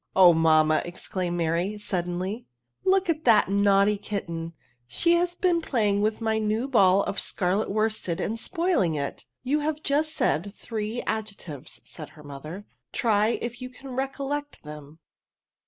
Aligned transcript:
"Oh, 0.15 0.33
mamma/' 0.33 0.81
exclaimed 0.83 1.37
Mary, 1.37 1.77
sud 1.77 2.05
denly, 2.07 2.17
•*^ 2.39 2.43
look 2.85 3.07
at 3.07 3.23
that 3.25 3.51
naughty 3.51 3.97
kitten, 3.99 4.53
she 4.87 5.13
has 5.13 5.35
been 5.35 5.61
playing 5.61 6.01
with 6.01 6.21
my 6.21 6.39
new 6.39 6.67
ball 6.67 7.03
of 7.03 7.19
scarlet 7.19 7.69
worsted 7.69 8.19
and 8.19 8.39
spoiling 8.39 8.95
it." 8.95 9.27
You 9.43 9.59
have 9.59 9.83
just 9.83 10.15
said 10.15 10.55
three 10.55 11.03
adjectives," 11.03 11.81
said 11.83 12.09
her 12.17 12.23
mother;" 12.23 12.65
try 12.91 13.37
if 13.43 13.61
you 13.61 13.69
can 13.69 13.89
recollect 13.91 14.63
them." 14.63 14.97